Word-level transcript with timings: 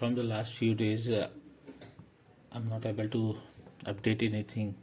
from 0.00 0.14
the 0.14 0.22
last 0.22 0.54
few 0.54 0.74
days, 0.74 1.10
uh, 1.10 1.28
I'm 2.52 2.70
not 2.70 2.86
able 2.86 3.06
to 3.10 3.36
update 3.84 4.22
anything 4.22 4.74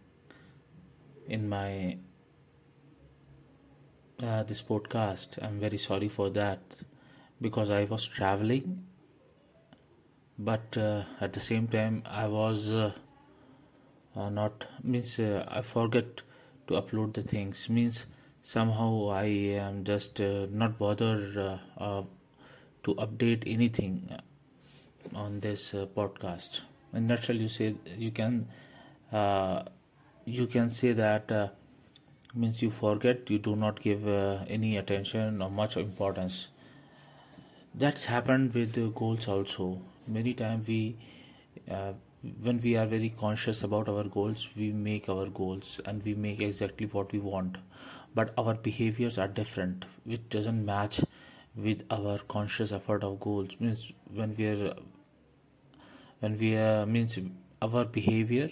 in 1.27 1.49
my 1.49 1.97
uh, 4.21 4.43
this 4.43 4.61
podcast. 4.61 5.39
I'm 5.41 5.59
very 5.59 5.77
sorry 5.77 6.07
for 6.07 6.29
that 6.41 6.59
because 7.41 7.71
I 7.71 7.85
was 7.85 8.05
traveling, 8.05 8.85
but 10.37 10.77
uh, 10.77 11.05
at 11.19 11.33
the 11.33 11.39
same 11.39 11.67
time 11.67 12.03
I 12.05 12.27
was 12.27 12.71
uh, 12.71 12.91
uh, 14.15 14.29
not 14.29 14.67
means 14.83 15.17
uh, 15.17 15.43
I 15.47 15.63
forget 15.63 16.21
to 16.67 16.75
upload 16.75 17.15
the 17.15 17.23
things 17.23 17.67
means 17.69 18.05
somehow 18.43 19.09
I 19.09 19.25
am 19.65 19.83
just 19.83 20.19
not 20.19 20.77
bother 20.77 21.59
to 21.79 22.93
update 23.07 23.43
anything 23.47 24.15
on 25.15 25.39
this 25.39 25.73
uh, 25.73 25.85
podcast. 25.95 26.61
In 26.93 27.07
nutshell, 27.07 27.35
you 27.35 27.47
say 27.47 27.75
you 27.97 28.11
can 28.11 28.47
uh, 29.11 29.63
you 30.25 30.47
can 30.47 30.69
say 30.69 30.93
that 30.93 31.31
uh, 31.31 31.47
means 32.35 32.61
you 32.61 32.69
forget, 32.69 33.29
you 33.29 33.39
do 33.39 33.55
not 33.55 33.81
give 33.81 34.07
uh, 34.07 34.39
any 34.47 34.77
attention 34.77 35.41
or 35.41 35.49
much 35.49 35.77
importance. 35.77 36.47
That's 37.75 38.05
happened 38.05 38.53
with 38.53 38.73
the 38.73 38.87
goals 38.89 39.27
also. 39.27 39.81
Many 40.07 40.33
times 40.33 40.67
we 40.67 40.97
uh, 41.69 41.93
when 42.41 42.59
we 42.61 42.75
are 42.75 42.85
very 42.85 43.09
conscious 43.09 43.63
about 43.63 43.87
our 43.87 44.03
goals, 44.03 44.49
we 44.55 44.71
make 44.71 45.07
our 45.09 45.27
goals 45.27 45.79
and 45.85 46.03
we 46.03 46.13
make 46.15 46.41
exactly 46.41 46.87
what 46.87 47.11
we 47.11 47.19
want. 47.19 47.57
But 48.15 48.33
our 48.37 48.55
behaviors 48.55 49.17
are 49.17 49.27
different, 49.27 49.85
which 50.03 50.27
doesn't 50.29 50.65
match 50.65 51.01
with 51.55 51.83
our 51.91 52.17
conscious 52.27 52.71
effort 52.71 53.03
of 53.03 53.19
goals. 53.19 53.55
Means 53.59 53.91
when 54.13 54.35
we 54.35 54.47
are 54.47 54.73
when 56.19 56.37
we 56.37 56.57
uh, 56.57 56.85
means 56.85 57.17
our 57.61 57.85
behavior 57.85 58.49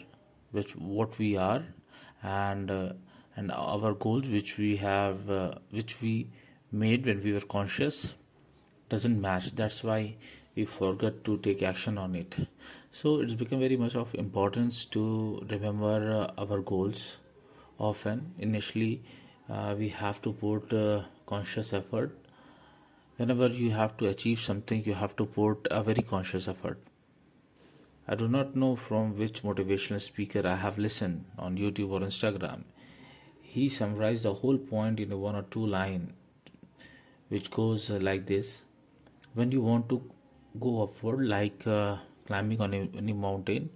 which 0.52 0.76
what 0.76 1.18
we 1.18 1.36
are 1.36 1.64
and 2.24 2.72
uh, 2.72 2.94
and 3.36 3.52
our 3.52 3.94
goals 3.94 4.28
which 4.30 4.58
we 4.58 4.76
have 4.78 5.30
uh, 5.30 5.54
which 5.72 6.02
we 6.02 6.30
made 6.72 7.06
when 7.06 7.22
we 7.24 7.34
were 7.34 7.48
conscious 7.56 8.14
doesn't 8.90 9.20
match. 9.20 9.56
That's 9.56 9.84
why 9.84 10.16
we 10.56 10.66
forgot 10.66 11.24
to 11.26 11.38
take 11.38 11.64
action 11.64 11.98
on 11.98 12.16
it. 12.16 12.36
So 12.92 13.20
it's 13.20 13.34
become 13.34 13.60
very 13.60 13.76
much 13.76 13.96
of 13.96 14.16
importance 14.16 14.86
to 14.86 15.46
remember 15.50 16.30
uh, 16.38 16.42
our 16.42 16.62
goals 16.62 17.18
often. 17.78 18.34
Initially 18.40 19.04
uh, 19.50 19.76
we 19.78 19.90
have 19.90 20.22
to 20.22 20.32
put 20.32 20.72
uh, 20.72 21.04
conscious 21.26 21.74
effort. 21.74 22.18
Whenever 23.18 23.48
you 23.48 23.72
have 23.72 23.98
to 23.98 24.08
achieve 24.08 24.40
something 24.40 24.84
you 24.86 24.94
have 24.94 25.16
to 25.18 25.26
put 25.26 25.68
a 25.72 25.82
very 25.84 26.02
conscious 26.02 26.48
effort 26.48 26.80
I 28.08 28.16
do 28.16 28.28
not 28.28 28.56
know 28.56 28.76
from 28.76 29.18
which 29.18 29.42
motivational 29.42 30.00
speaker 30.00 30.46
I 30.48 30.56
have 30.56 30.78
listened 30.78 31.26
on 31.40 31.58
YouTube 31.58 31.90
or 31.90 32.02
Instagram. 32.02 32.64
He 33.42 33.68
summarized 33.68 34.24
the 34.24 34.34
whole 34.34 34.58
point 34.58 35.00
in 35.00 35.20
one 35.20 35.36
or 35.36 35.42
two 35.44 35.66
line, 35.66 36.14
which 37.30 37.50
goes 37.50 37.90
like 37.90 38.28
this: 38.28 38.62
When 39.34 39.52
you 39.52 39.62
want 39.62 39.90
to 39.90 40.02
go 40.60 40.84
upward, 40.84 41.26
like 41.28 41.66
uh, 41.66 41.98
climbing 42.28 42.62
on 42.62 42.76
a, 42.76 42.90
any 42.96 43.14
mountain, 43.14 43.72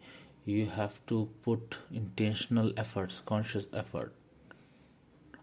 you 0.45 0.67
have 0.67 0.99
to 1.07 1.27
put 1.43 1.77
intentional 1.91 2.71
efforts, 2.77 3.21
conscious 3.25 3.65
effort. 3.73 4.13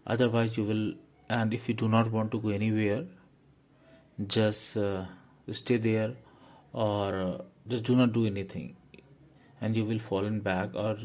Otherwise, 0.05 0.55
you 0.57 0.63
will. 0.63 0.93
And 1.29 1.53
if 1.53 1.67
you 1.67 1.73
do 1.73 1.89
not 1.89 2.09
want 2.09 2.31
to 2.31 2.39
go 2.39 2.49
anywhere, 2.49 3.03
just 4.25 4.77
uh, 4.77 5.05
stay 5.51 5.75
there 5.75 6.13
or 6.71 7.15
uh, 7.21 7.37
just 7.67 7.83
do 7.83 7.95
not 7.95 8.13
do 8.13 8.25
anything. 8.25 8.75
And 9.61 9.75
you 9.75 9.85
will 9.85 9.99
fall 9.99 10.25
in 10.25 10.39
back 10.39 10.75
or 10.75 10.97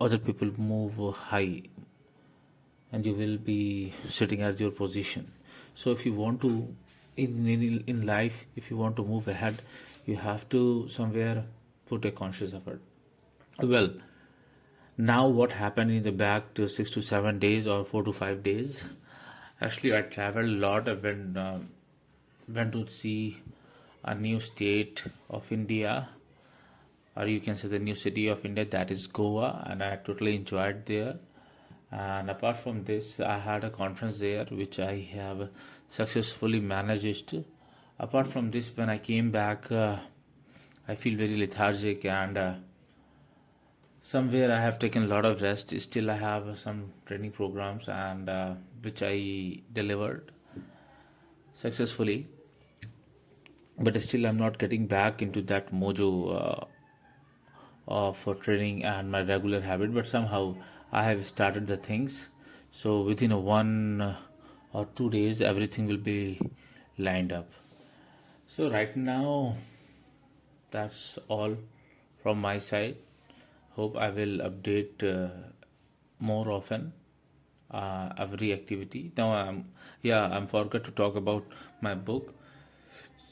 other 0.00 0.18
people 0.18 0.50
move 0.56 1.14
high. 1.14 1.62
And 2.92 3.04
you 3.04 3.14
will 3.14 3.36
be 3.38 3.92
sitting 4.10 4.42
at 4.42 4.60
your 4.60 4.70
position. 4.70 5.32
So 5.74 5.90
if 5.90 6.06
you 6.06 6.12
want 6.14 6.40
to 6.42 6.74
in, 7.16 7.46
in 7.46 7.84
in 7.86 8.06
life 8.06 8.44
if 8.56 8.70
you 8.70 8.76
want 8.76 8.96
to 8.96 9.04
move 9.04 9.28
ahead 9.28 9.62
you 10.04 10.16
have 10.16 10.48
to 10.48 10.88
somewhere 10.88 11.44
put 11.86 12.04
a 12.04 12.10
conscious 12.10 12.54
effort. 12.54 12.80
Well 13.60 13.90
now 14.96 15.26
what 15.28 15.52
happened 15.52 15.90
in 15.90 16.02
the 16.02 16.12
back 16.12 16.54
to 16.54 16.68
six 16.68 16.90
to 16.92 17.02
seven 17.02 17.38
days 17.38 17.66
or 17.66 17.84
four 17.84 18.02
to 18.04 18.12
five 18.12 18.42
days? 18.42 18.84
Actually 19.60 19.96
i 19.96 20.02
traveled 20.02 20.46
a 20.46 20.58
lot. 20.66 20.88
I 20.88 20.94
went 20.94 21.36
uh, 21.36 21.58
went 22.48 22.72
to 22.72 22.86
see 22.88 23.42
a 24.04 24.14
new 24.14 24.38
state 24.40 25.04
of 25.30 25.50
india 25.50 26.08
or 27.16 27.26
you 27.26 27.40
can 27.40 27.54
say 27.54 27.68
the 27.68 27.78
new 27.78 27.94
city 27.94 28.26
of 28.28 28.44
India, 28.44 28.64
that 28.64 28.90
is 28.90 29.06
Goa, 29.06 29.64
and 29.68 29.82
I 29.82 29.96
totally 29.96 30.34
enjoyed 30.34 30.84
there. 30.86 31.16
And 31.90 32.28
apart 32.28 32.56
from 32.56 32.84
this, 32.84 33.20
I 33.20 33.38
had 33.38 33.62
a 33.62 33.70
conference 33.70 34.18
there 34.18 34.44
which 34.46 34.80
I 34.80 34.98
have 35.14 35.50
successfully 35.88 36.58
managed. 36.58 37.36
Apart 38.00 38.26
from 38.26 38.50
this, 38.50 38.72
when 38.74 38.90
I 38.90 38.98
came 38.98 39.30
back, 39.30 39.70
uh, 39.70 39.98
I 40.88 40.96
feel 40.96 41.16
very 41.16 41.36
lethargic 41.36 42.04
and 42.04 42.36
uh, 42.36 42.54
somewhere 44.02 44.50
I 44.50 44.60
have 44.60 44.80
taken 44.80 45.04
a 45.04 45.06
lot 45.06 45.24
of 45.24 45.40
rest. 45.40 45.78
Still, 45.80 46.10
I 46.10 46.16
have 46.16 46.58
some 46.58 46.92
training 47.06 47.30
programs 47.30 47.88
and 47.88 48.28
uh, 48.28 48.54
which 48.82 49.04
I 49.04 49.60
delivered 49.72 50.32
successfully, 51.54 52.26
but 53.78 54.00
still, 54.00 54.26
I'm 54.26 54.36
not 54.36 54.58
getting 54.58 54.86
back 54.86 55.20
into 55.20 55.42
that 55.42 55.72
mojo 55.72 56.08
uh, 56.34 56.64
of 57.88 58.40
training 58.40 58.84
and 58.84 59.10
my 59.10 59.22
regular 59.22 59.60
habit. 59.60 59.92
But 59.94 60.06
somehow 60.06 60.56
i 60.92 61.02
have 61.02 61.26
started 61.26 61.66
the 61.66 61.76
things. 61.76 62.28
So 62.70 63.02
within 63.02 63.32
one 63.42 64.16
or 64.72 64.86
two 64.94 65.10
days 65.10 65.42
everything 65.42 65.86
will 65.86 65.96
be 65.96 66.40
lined 66.98 67.32
up. 67.32 67.50
So 68.46 68.70
right 68.70 68.96
now 68.96 69.56
that's 70.70 71.18
all 71.28 71.56
from 72.22 72.40
my 72.40 72.58
side. 72.58 72.96
Hope 73.70 73.96
i 73.96 74.08
will 74.10 74.38
update 74.48 75.02
uh, 75.02 75.30
more 76.20 76.50
often 76.50 76.92
uh, 77.70 78.10
every 78.16 78.52
activity. 78.52 79.10
Now 79.16 79.32
i'm 79.32 79.66
yeah 80.02 80.28
i'm 80.36 80.46
forgot 80.46 80.84
to 80.84 80.92
talk 80.92 81.16
about 81.16 81.44
my 81.80 81.94
book 81.94 82.34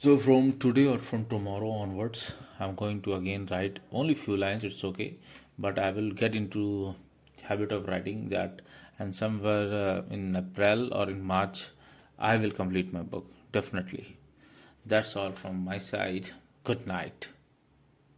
so 0.03 0.19
from 0.19 0.59
today 0.59 0.87
or 0.89 0.99
from 0.99 1.25
tomorrow 1.27 1.71
onwards, 1.71 2.35
I'm 2.59 2.75
going 2.75 3.03
to 3.03 3.15
again 3.15 3.47
write 3.49 3.79
only 3.93 4.15
few 4.15 4.37
lines. 4.37 4.65
It's 4.65 4.83
okay, 4.83 5.15
but 5.57 5.79
I 5.79 5.93
will 5.93 6.11
get 6.11 6.35
into 6.35 6.97
habit 7.43 7.71
of 7.71 7.87
writing 7.87 8.29
that, 8.31 8.63
and 8.99 9.15
somewhere 9.15 9.69
uh, 9.73 10.03
in 10.11 10.35
April 10.35 10.93
or 10.93 11.09
in 11.09 11.23
March, 11.23 11.69
I 12.19 12.37
will 12.37 12.51
complete 12.51 12.93
my 12.93 13.03
book 13.03 13.31
definitely. 13.53 14.17
That's 14.85 15.15
all 15.15 15.31
from 15.31 15.65
my 15.65 15.79
side. 15.79 16.31
Good 16.65 16.85
night. 16.85 17.29